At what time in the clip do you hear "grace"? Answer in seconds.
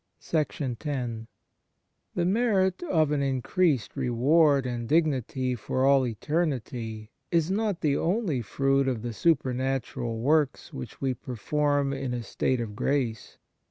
0.79-1.27, 12.75-13.37